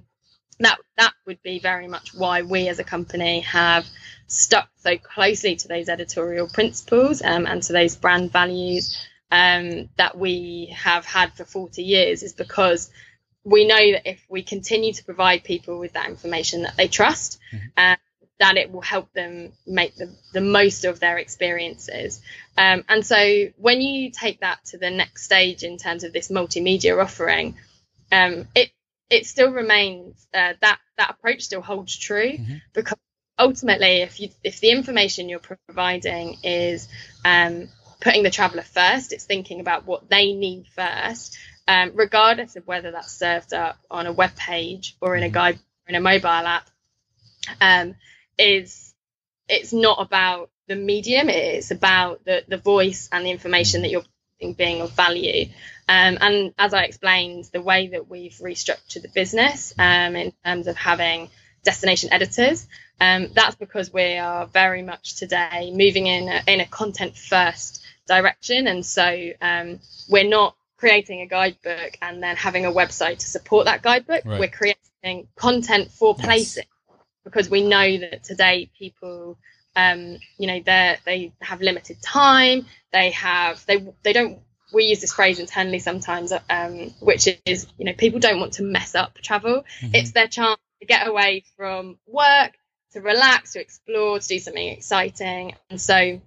[0.59, 3.85] that that would be very much why we as a company have
[4.27, 8.97] stuck so closely to those editorial principles um, and to those brand values
[9.31, 12.91] um, that we have had for 40 years is because
[13.43, 17.39] we know that if we continue to provide people with that information that they trust
[17.51, 17.67] mm-hmm.
[17.77, 17.95] uh,
[18.41, 22.21] that it will help them make the, the most of their experiences.
[22.57, 26.29] Um, and so when you take that to the next stage in terms of this
[26.29, 27.55] multimedia offering,
[28.11, 28.71] um, it
[29.11, 32.55] it still remains uh, that that approach still holds true mm-hmm.
[32.73, 32.97] because
[33.37, 36.87] ultimately, if you if the information you're providing is
[37.23, 42.65] um, putting the traveller first, it's thinking about what they need first, um, regardless of
[42.65, 45.33] whether that's served up on a web page or in a mm-hmm.
[45.35, 46.67] guide or in a mobile app.
[47.59, 47.95] Um,
[48.37, 48.93] is
[49.47, 54.03] it's not about the medium it's about the the voice and the information that you're
[54.57, 55.45] being of value
[55.87, 60.67] um, and as i explained the way that we've restructured the business um, in terms
[60.67, 61.29] of having
[61.63, 62.67] destination editors
[62.99, 67.83] um, that's because we are very much today moving in a, in a content first
[68.07, 73.27] direction and so um, we're not creating a guidebook and then having a website to
[73.27, 74.39] support that guidebook right.
[74.39, 76.25] we're creating content for yes.
[76.25, 76.63] placing
[77.23, 79.37] because we know that today people
[79.75, 84.39] um, you know they they have limited time they have they they don't
[84.73, 88.63] we use this phrase internally sometimes um, which is you know people don't want to
[88.63, 89.95] mess up travel mm-hmm.
[89.95, 92.53] it's their chance to get away from work
[92.93, 96.19] to relax to explore to do something exciting and so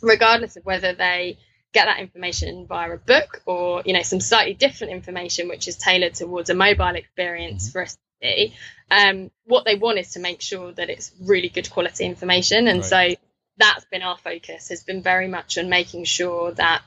[0.00, 1.38] regardless of whether they
[1.72, 5.76] get that information via a book or you know some slightly different information which is
[5.76, 7.72] tailored towards a mobile experience mm-hmm.
[7.72, 7.88] for a
[8.90, 12.68] um, what they want is to make sure that it's really good quality information.
[12.68, 13.16] And right.
[13.16, 13.22] so
[13.56, 16.82] that's been our focus, has been very much on making sure that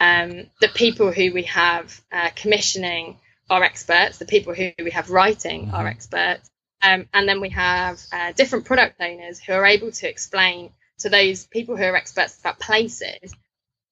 [0.00, 3.18] um, the people who we have uh, commissioning
[3.48, 5.74] are experts, the people who we have writing mm-hmm.
[5.74, 6.50] are experts.
[6.82, 11.08] Um, and then we have uh, different product owners who are able to explain to
[11.08, 13.34] those people who are experts about places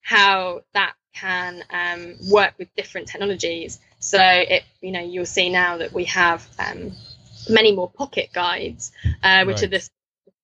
[0.03, 3.79] how that can um, work with different technologies.
[4.01, 6.93] So it, you know, you'll see now that we have um,
[7.49, 9.65] many more pocket guides, uh, which right.
[9.65, 9.89] are the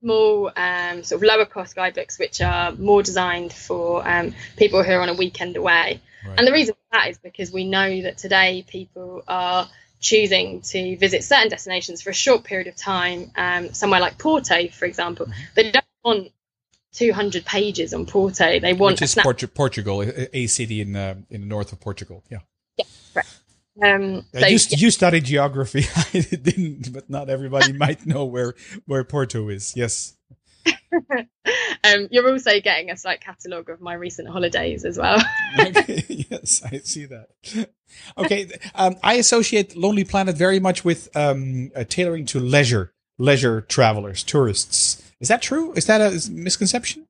[0.02, 4.92] small, um, sort of lower cost guidebooks, which are more designed for um, people who
[4.92, 6.00] are on a weekend away.
[6.26, 6.38] Right.
[6.38, 9.68] And the reason for that is because we know that today people are
[10.00, 14.68] choosing to visit certain destinations for a short period of time, um, somewhere like Porto,
[14.68, 15.26] for example.
[15.26, 15.42] Mm-hmm.
[15.54, 16.33] They don't want
[16.94, 18.59] 200 pages on Porto.
[18.59, 22.24] They want Which is Port- Portugal, a city in uh, in the north of Portugal.
[22.31, 22.38] Yeah.
[22.76, 23.26] Yeah, right.
[23.83, 24.79] Um, so, you, yeah.
[24.79, 25.85] you studied geography.
[25.96, 28.55] I didn't, but not everybody might know where
[28.87, 29.74] where Porto is.
[29.76, 30.16] Yes.
[30.92, 35.22] um, you're also getting a slight catalogue of my recent holidays as well.
[35.59, 37.29] okay, yes, I see that.
[38.18, 43.61] Okay, um, I associate Lonely Planet very much with um, uh, tailoring to leisure, leisure
[43.61, 45.10] travelers, tourists.
[45.20, 45.72] Is that true?
[45.74, 47.06] Is that a misconception?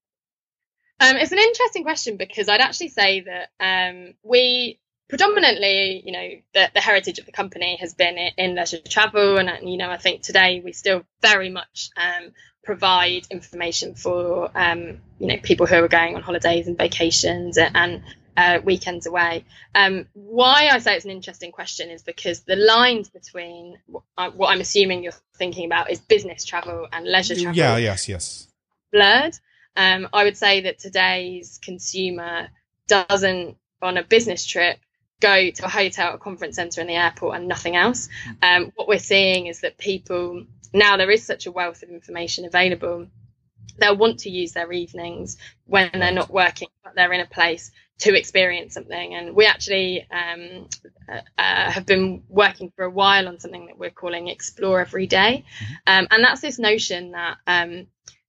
[0.98, 6.28] Um, it's an interesting question because I'd actually say that um, we predominantly, you know,
[6.54, 9.96] the, the heritage of the company has been in, leisure travel, and you know, I
[9.96, 15.76] think today we still very much um, provide information for um, you know people who
[15.76, 18.02] are going on holidays and vacations and
[18.40, 19.44] uh, weekends away.
[19.74, 24.60] Um, why I say it's an interesting question is because the lines between what, I'm
[24.60, 27.54] assuming you're thinking about is business travel and leisure travel.
[27.54, 28.48] Yeah, yes, yes.
[28.92, 29.34] Blurred.
[29.76, 32.48] Um, I would say that today's consumer
[32.88, 34.78] doesn't on a business trip
[35.20, 38.08] go to a hotel, a conference center, in the airport, and nothing else.
[38.24, 38.32] Hmm.
[38.42, 42.46] Um, what we're seeing is that people now there is such a wealth of information
[42.46, 43.06] available.
[43.78, 47.70] They'll want to use their evenings when they're not working, but they're in a place
[48.00, 49.14] to experience something.
[49.14, 50.68] And we actually um,
[51.08, 55.06] uh, uh, have been working for a while on something that we're calling Explore Every
[55.06, 55.44] Day.
[55.62, 55.74] Mm-hmm.
[55.86, 57.86] Um, and that's this notion that um,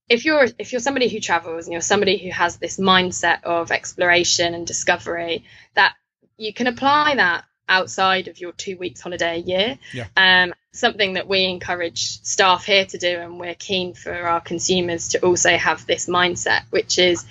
[0.10, 3.72] if you're if you're somebody who travels and you're somebody who has this mindset of
[3.72, 5.94] exploration and discovery, that
[6.38, 9.80] you can apply that outside of your two weeks holiday a year.
[9.94, 10.08] Yeah.
[10.18, 15.10] Um, something that we encourage staff here to do, and we're keen for our consumers
[15.10, 17.26] to also have this mindset, which is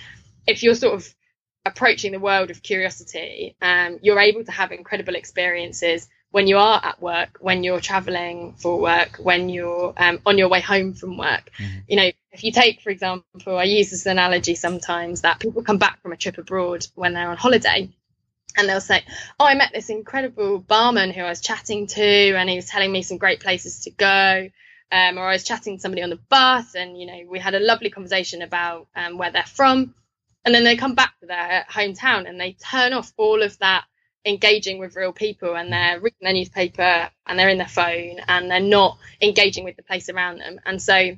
[0.47, 1.15] if you're sort of
[1.65, 6.81] approaching the world of curiosity, um, you're able to have incredible experiences when you are
[6.83, 11.17] at work, when you're traveling for work, when you're um, on your way home from
[11.17, 11.51] work.
[11.59, 11.79] Mm-hmm.
[11.89, 15.79] You know, if you take, for example, I use this analogy sometimes that people come
[15.79, 17.91] back from a trip abroad when they're on holiday
[18.57, 19.03] and they'll say,
[19.39, 22.93] Oh, I met this incredible barman who I was chatting to, and he was telling
[22.93, 24.49] me some great places to go.
[24.93, 27.55] Um, or I was chatting to somebody on the bus, and you know, we had
[27.55, 29.95] a lovely conversation about um, where they're from.
[30.45, 33.85] And then they come back to their hometown and they turn off all of that
[34.25, 38.51] engaging with real people and they're reading their newspaper and they're in their phone and
[38.51, 40.61] they're not engaging with the place around them.
[40.65, 41.17] And so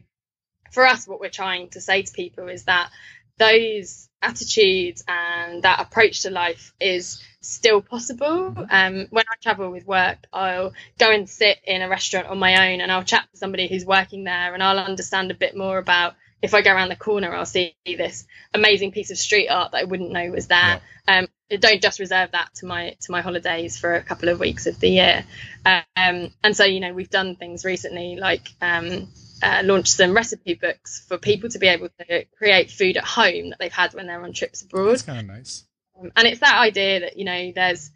[0.73, 2.91] for us, what we're trying to say to people is that
[3.39, 8.55] those attitudes and that approach to life is still possible.
[8.71, 12.73] Um, when I travel with work, I'll go and sit in a restaurant on my
[12.73, 15.79] own and I'll chat to somebody who's working there and I'll understand a bit more
[15.79, 19.73] about if I go around the corner, I'll see this amazing piece of street art
[19.73, 20.81] that I wouldn't know was there.
[21.09, 21.21] Yeah.
[21.21, 21.29] Um,
[21.59, 24.81] don't just reserve that to my to my holidays for a couple of weeks of
[24.81, 25.25] the year.
[25.65, 29.09] Um, and so, you know, we've done things recently like um,
[29.43, 33.51] uh, launched some recipe books for people to be able to create food at home
[33.51, 34.93] that they've had when they're on trips abroad.
[34.93, 35.65] That's kind of nice.
[36.01, 37.91] Um, and it's that idea that you know there's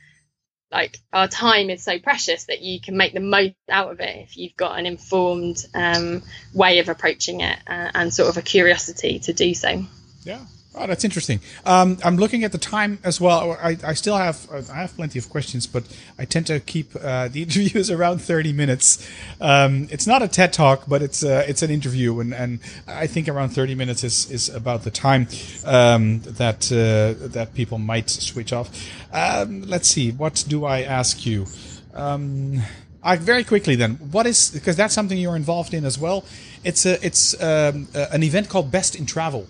[0.70, 4.16] like our time is so precious that you can make the most out of it
[4.16, 8.42] if you've got an informed um, way of approaching it uh, and sort of a
[8.42, 9.84] curiosity to do so.
[10.24, 10.44] Yeah,
[10.78, 11.40] Oh, that's interesting.
[11.64, 13.56] Um, I'm looking at the time as well.
[13.62, 15.84] I, I still have uh, I have plenty of questions, but
[16.18, 19.08] I tend to keep uh, the interviews around 30 minutes.
[19.40, 23.06] Um, it's not a TED talk, but it's uh, it's an interview, and, and I
[23.06, 25.28] think around 30 minutes is, is about the time
[25.64, 28.68] um, that uh, that people might switch off.
[29.14, 30.10] Um, let's see.
[30.12, 31.46] What do I ask you?
[31.94, 32.60] Um,
[33.02, 33.92] I, very quickly then.
[34.10, 36.26] What is because that's something you're involved in as well.
[36.64, 39.46] It's a it's um, an event called Best in Travel.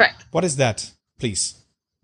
[0.00, 0.24] Correct.
[0.30, 1.56] What is that, please?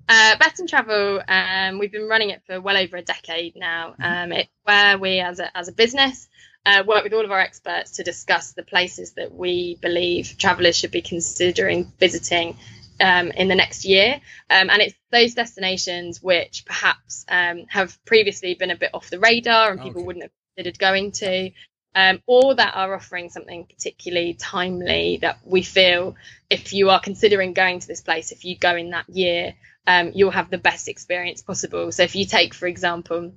[0.06, 3.94] Uh, Best in Travel, um, we've been running it for well over a decade now.
[3.98, 4.02] Mm-hmm.
[4.02, 6.28] Um, it's where we, as a, as a business,
[6.66, 10.76] uh, work with all of our experts to discuss the places that we believe travellers
[10.76, 12.58] should be considering visiting
[13.00, 14.20] um, in the next year.
[14.50, 19.18] Um, and it's those destinations which perhaps um, have previously been a bit off the
[19.18, 20.06] radar and people okay.
[20.06, 21.50] wouldn't have considered going to
[21.96, 26.14] um, or that are offering something particularly timely that we feel
[26.50, 29.54] if you are considering going to this place, if you go in that year,
[29.86, 31.90] um, you'll have the best experience possible.
[31.90, 33.32] So if you take, for example,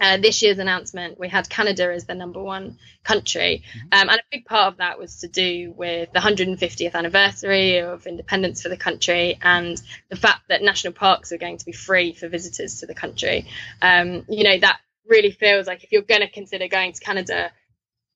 [0.00, 3.64] uh, this year's announcement, we had Canada as the number one country.
[3.66, 4.00] Mm-hmm.
[4.00, 8.06] Um, and a big part of that was to do with the 150th anniversary of
[8.06, 12.12] independence for the country and the fact that national parks are going to be free
[12.12, 13.48] for visitors to the country.
[13.82, 17.50] Um, you know, that really feels like if you're going to consider going to Canada,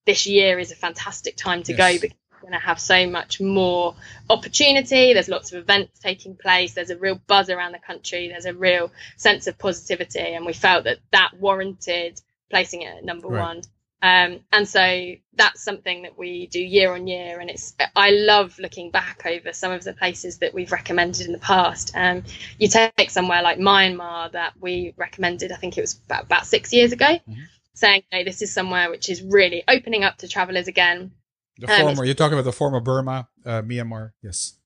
[0.07, 1.79] this year is a fantastic time to yes.
[1.79, 3.95] go because we're going to have so much more
[4.29, 5.13] opportunity.
[5.13, 6.75] There's lots of events taking place.
[6.75, 8.29] There's a real buzz around the country.
[8.29, 13.05] There's a real sense of positivity, and we felt that that warranted placing it at
[13.05, 13.41] number right.
[13.41, 13.63] one.
[14.03, 17.39] Um, and so that's something that we do year on year.
[17.39, 21.33] And it's, I love looking back over some of the places that we've recommended in
[21.33, 21.93] the past.
[21.95, 22.25] Um,
[22.59, 26.73] you take somewhere like Myanmar that we recommended, I think it was about, about six
[26.73, 27.43] years ago, mm-hmm.
[27.75, 31.13] Saying, hey, this is somewhere which is really opening up to travelers again.
[31.59, 34.57] The um, former, you're talking about the former Burma, uh, Myanmar, yes.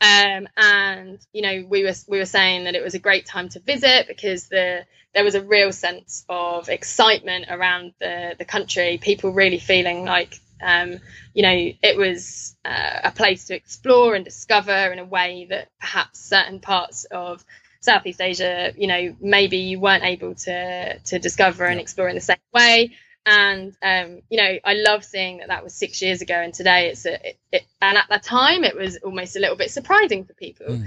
[0.00, 3.50] Um, and you know, we were we were saying that it was a great time
[3.50, 8.98] to visit because the there was a real sense of excitement around the the country.
[9.00, 10.98] People really feeling like um,
[11.34, 15.68] you know it was uh, a place to explore and discover in a way that
[15.78, 17.44] perhaps certain parts of
[17.80, 22.20] Southeast Asia, you know, maybe you weren't able to to discover and explore in the
[22.20, 22.92] same way
[23.26, 26.88] and um, you know i love seeing that that was six years ago and today
[26.88, 30.24] it's a it, it, and at that time it was almost a little bit surprising
[30.24, 30.86] for people mm.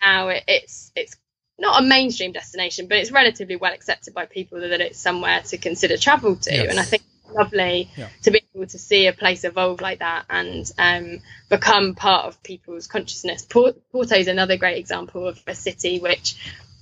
[0.00, 1.16] now it, it's it's
[1.58, 5.58] not a mainstream destination but it's relatively well accepted by people that it's somewhere to
[5.58, 6.70] consider travel to yes.
[6.70, 7.02] and i think
[7.34, 8.08] lovely yeah.
[8.22, 12.42] to be able to see a place evolve like that and um, become part of
[12.42, 16.36] people's consciousness Port- porto is another great example of a city which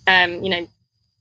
[0.07, 0.67] um, you know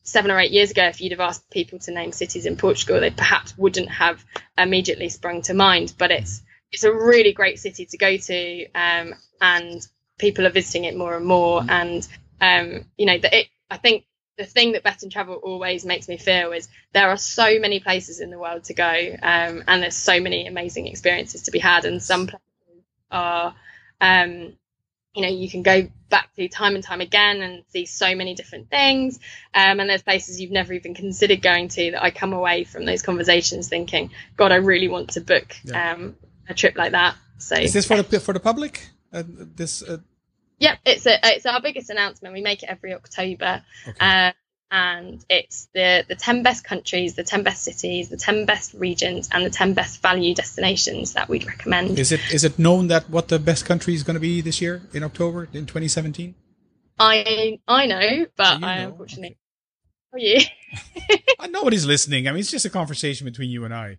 [0.09, 2.99] seven or eight years ago, if you'd have asked people to name cities in Portugal,
[2.99, 4.23] they perhaps wouldn't have
[4.57, 5.93] immediately sprung to mind.
[5.97, 10.85] But it's it's a really great city to go to, um, and people are visiting
[10.85, 11.61] it more and more.
[11.61, 11.69] Mm.
[11.69, 12.07] And
[12.41, 14.05] um, you know, the, it, I think
[14.39, 17.81] the thing that Best in Travel always makes me feel is there are so many
[17.81, 18.83] places in the world to go,
[19.21, 23.53] um, and there's so many amazing experiences to be had, and some places are
[23.99, 24.53] um,
[25.13, 28.33] you know you can go back to time and time again and see so many
[28.35, 29.19] different things
[29.53, 32.85] um, and there's places you've never even considered going to that i come away from
[32.85, 35.93] those conversations thinking god i really want to book yeah.
[35.93, 36.15] um,
[36.47, 39.97] a trip like that so is this for the for the public uh, this uh...
[40.59, 42.33] yeah it's a, it's our biggest announcement.
[42.33, 43.63] We make it every october.
[43.87, 43.97] Okay.
[43.99, 44.31] uh,
[44.71, 49.27] and it's the the 10 best countries the 10 best cities the 10 best regions
[49.31, 51.97] and the 10 best value destinations that we'd recommend.
[51.97, 54.61] Is it is it known that what the best country is going to be this
[54.61, 56.35] year in october in 2017
[56.99, 58.89] i i know but i know.
[58.89, 59.37] unfortunately
[60.15, 60.35] okay.
[60.35, 60.39] are
[61.39, 61.51] you.
[61.51, 62.27] Nobody's listening.
[62.27, 63.97] I mean it's just a conversation between you and i.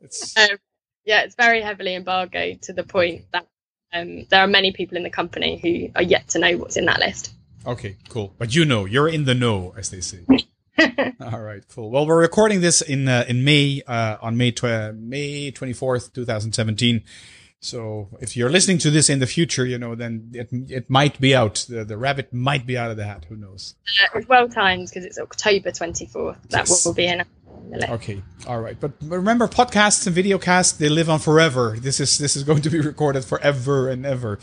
[0.00, 0.58] It's um,
[1.04, 3.46] yeah it's very heavily embargoed to the point that
[3.92, 6.86] um, there are many people in the company who are yet to know what's in
[6.86, 7.34] that list
[7.66, 8.34] Okay, cool.
[8.38, 10.20] But you know, you're in the know, as they say.
[11.20, 11.90] All right, cool.
[11.90, 16.12] Well, we're recording this in uh, in May uh, on May tw- May twenty fourth,
[16.12, 17.02] two thousand seventeen.
[17.62, 21.20] So if you're listening to this in the future, you know, then it it might
[21.20, 21.66] be out.
[21.68, 23.26] The, the rabbit might be out of the hat.
[23.28, 23.74] Who knows?
[24.02, 26.38] Uh, it's well timed because it's October twenty fourth.
[26.48, 26.86] That yes.
[26.86, 27.06] will be
[27.72, 27.84] in.
[27.90, 31.76] Okay, all right, but remember, podcasts and videocasts they live on forever.
[31.78, 34.38] This is this is going to be recorded forever and ever.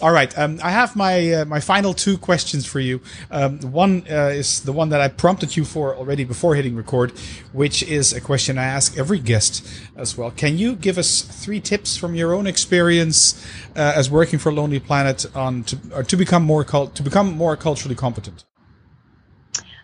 [0.00, 0.36] All right.
[0.38, 3.00] Um, I have my uh, my final two questions for you.
[3.32, 7.10] Um, one uh, is the one that I prompted you for already before hitting record,
[7.52, 9.66] which is a question I ask every guest
[9.96, 10.30] as well.
[10.30, 13.44] Can you give us three tips from your own experience
[13.74, 17.56] uh, as working for Lonely Planet on to to become more cult to become more
[17.56, 18.44] culturally competent?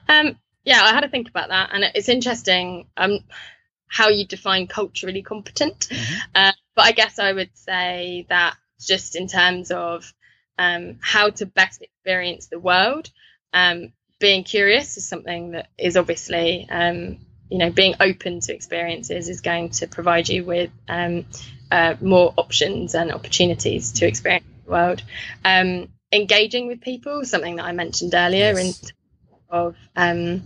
[0.08, 3.20] Um, yeah, I had to think about that, and it's interesting um,
[3.86, 5.88] how you define culturally competent.
[5.88, 6.14] Mm-hmm.
[6.34, 10.12] Uh, but I guess I would say that just in terms of
[10.58, 13.10] um, how to best experience the world.
[13.52, 17.18] Um, being curious is something that is obviously, um,
[17.50, 21.26] you know, being open to experiences is going to provide you with um,
[21.70, 25.02] uh, more options and opportunities to experience the world.
[25.44, 28.82] Um, engaging with people, something that I mentioned earlier, yes.
[28.82, 28.90] in
[29.50, 30.42] of um,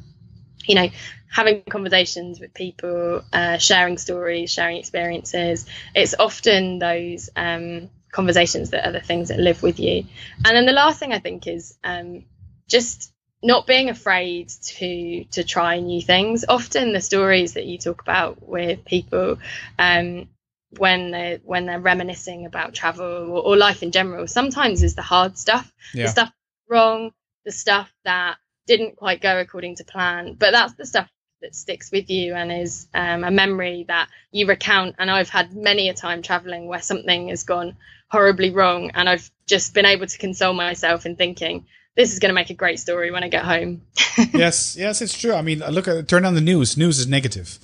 [0.69, 0.89] you know
[1.31, 8.87] having conversations with people uh, sharing stories sharing experiences it's often those um, conversations that
[8.87, 10.05] are the things that live with you.
[10.45, 12.25] And then the last thing I think is um,
[12.69, 13.13] just
[13.43, 16.45] not being afraid to to try new things.
[16.49, 19.39] Often the stories that you talk about with people
[19.79, 20.29] um,
[20.77, 25.03] when they when they're reminiscing about travel or, or, life in general, sometimes is the
[25.03, 26.05] hard stuff, yeah.
[26.05, 26.33] the stuff
[26.69, 27.13] wrong,
[27.45, 28.37] the stuff that
[28.69, 30.35] didn't quite go according to plan.
[30.35, 31.09] But that's the stuff
[31.41, 34.97] that sticks with you and is um, a memory that you recount.
[34.99, 37.77] And I've had many a time traveling where something has gone
[38.09, 38.93] horribly wrong.
[38.95, 41.67] And I've just been able to console myself in thinking,
[41.97, 43.83] this is going to make a great story when I get home.
[44.33, 45.35] yes, yes, it's true.
[45.35, 46.77] I mean, look at turn on the news.
[46.77, 47.59] News is negative.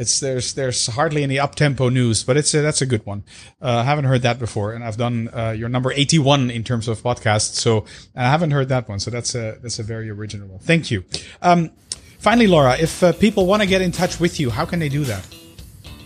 [0.00, 3.22] It's there's there's hardly any up tempo news, but it's a, that's a good one.
[3.60, 6.64] Uh, I haven't heard that before, and I've done uh, your number eighty one in
[6.64, 7.84] terms of podcasts, so
[8.16, 8.98] I haven't heard that one.
[8.98, 10.60] So that's a that's a very original one.
[10.60, 11.04] Thank you.
[11.42, 11.70] Um,
[12.18, 14.88] finally, Laura, if uh, people want to get in touch with you, how can they
[14.88, 15.26] do that?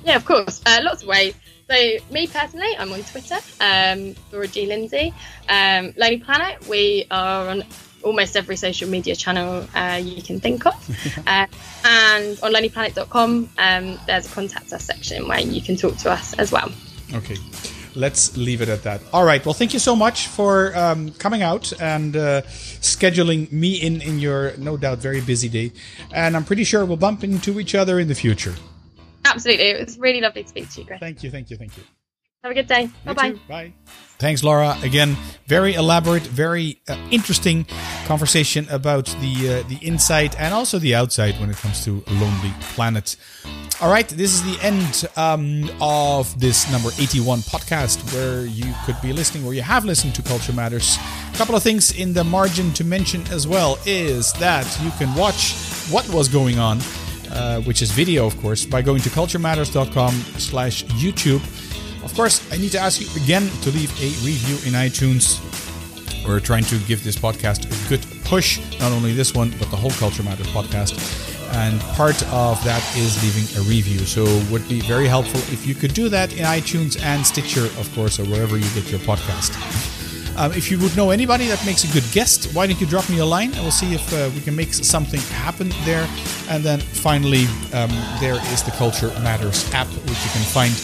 [0.05, 0.61] Yeah, of course.
[0.67, 1.35] Uh, lots of ways
[1.71, 1.75] So
[2.11, 5.15] me personally, I'm on Twitter, um, Laura G Lindsay.
[5.49, 7.65] Um, Lonely Planet, we are on
[8.05, 10.75] almost every social media channel uh, you can think of.
[11.27, 11.47] uh,
[11.85, 16.35] and on lonelyplanet.com, um, there's a contact us section where you can talk to us
[16.35, 16.71] as well.
[17.13, 17.37] Okay.
[17.97, 19.01] Let's leave it at that.
[19.13, 19.45] All right.
[19.45, 24.19] Well, thank you so much for um, coming out and uh, scheduling me in in
[24.19, 25.73] your no doubt very busy day.
[26.13, 28.55] And I'm pretty sure we'll bump into each other in the future.
[29.25, 29.67] Absolutely.
[29.67, 31.01] It was really lovely to speak to you, Chris.
[31.01, 31.31] Thank you.
[31.31, 31.57] Thank you.
[31.57, 31.85] Thank you.
[32.45, 32.91] Have a good day.
[33.07, 33.33] Bye bye.
[33.49, 33.73] Bye.
[34.19, 34.77] Thanks, Laura.
[34.83, 35.17] Again,
[35.47, 37.65] very elaborate, very uh, interesting
[38.05, 42.53] conversation about the uh, the inside and also the outside when it comes to Lonely
[42.75, 43.17] Planet.
[43.81, 49.01] All right, this is the end um, of this number 81 podcast where you could
[49.01, 50.99] be listening, or you have listened to Culture Matters.
[51.33, 55.13] A couple of things in the margin to mention as well is that you can
[55.15, 55.55] watch
[55.89, 56.79] what was going on,
[57.33, 61.41] uh, which is video, of course, by going to culturematters.com slash YouTube.
[62.05, 65.41] Of course, I need to ask you again to leave a review in iTunes.
[66.27, 69.77] We're trying to give this podcast a good push, not only this one, but the
[69.77, 70.95] whole Culture Matters podcast.
[71.55, 74.01] And part of that is leaving a review.
[74.01, 77.91] So would be very helpful if you could do that in iTunes and Stitcher, of
[77.95, 79.53] course, or wherever you get your podcast.
[80.37, 83.09] Um, if you would know anybody that makes a good guest, why don't you drop
[83.09, 83.53] me a line?
[83.53, 86.09] and we'll see if uh, we can make something happen there.
[86.49, 87.91] And then finally, um,
[88.21, 90.75] there is the Culture Matters app, which you can find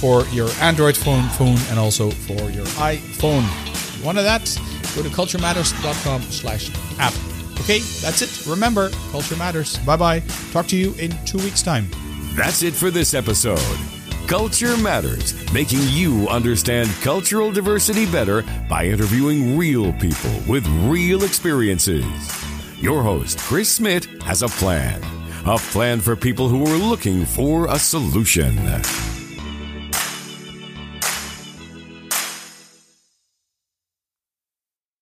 [0.00, 3.44] for your Android phone, phone, and also for your iPhone.
[3.98, 4.44] You wanted that?
[4.96, 7.12] Go to culturematters.com slash app.
[7.60, 8.46] Okay, that's it.
[8.50, 9.78] Remember, culture matters.
[9.78, 10.20] Bye bye.
[10.52, 11.86] Talk to you in two weeks' time.
[12.34, 13.60] That's it for this episode.
[14.26, 22.04] Culture Matters, making you understand cultural diversity better by interviewing real people with real experiences.
[22.80, 25.02] Your host, Chris Smit, has a plan.
[25.46, 28.56] A plan for people who are looking for a solution.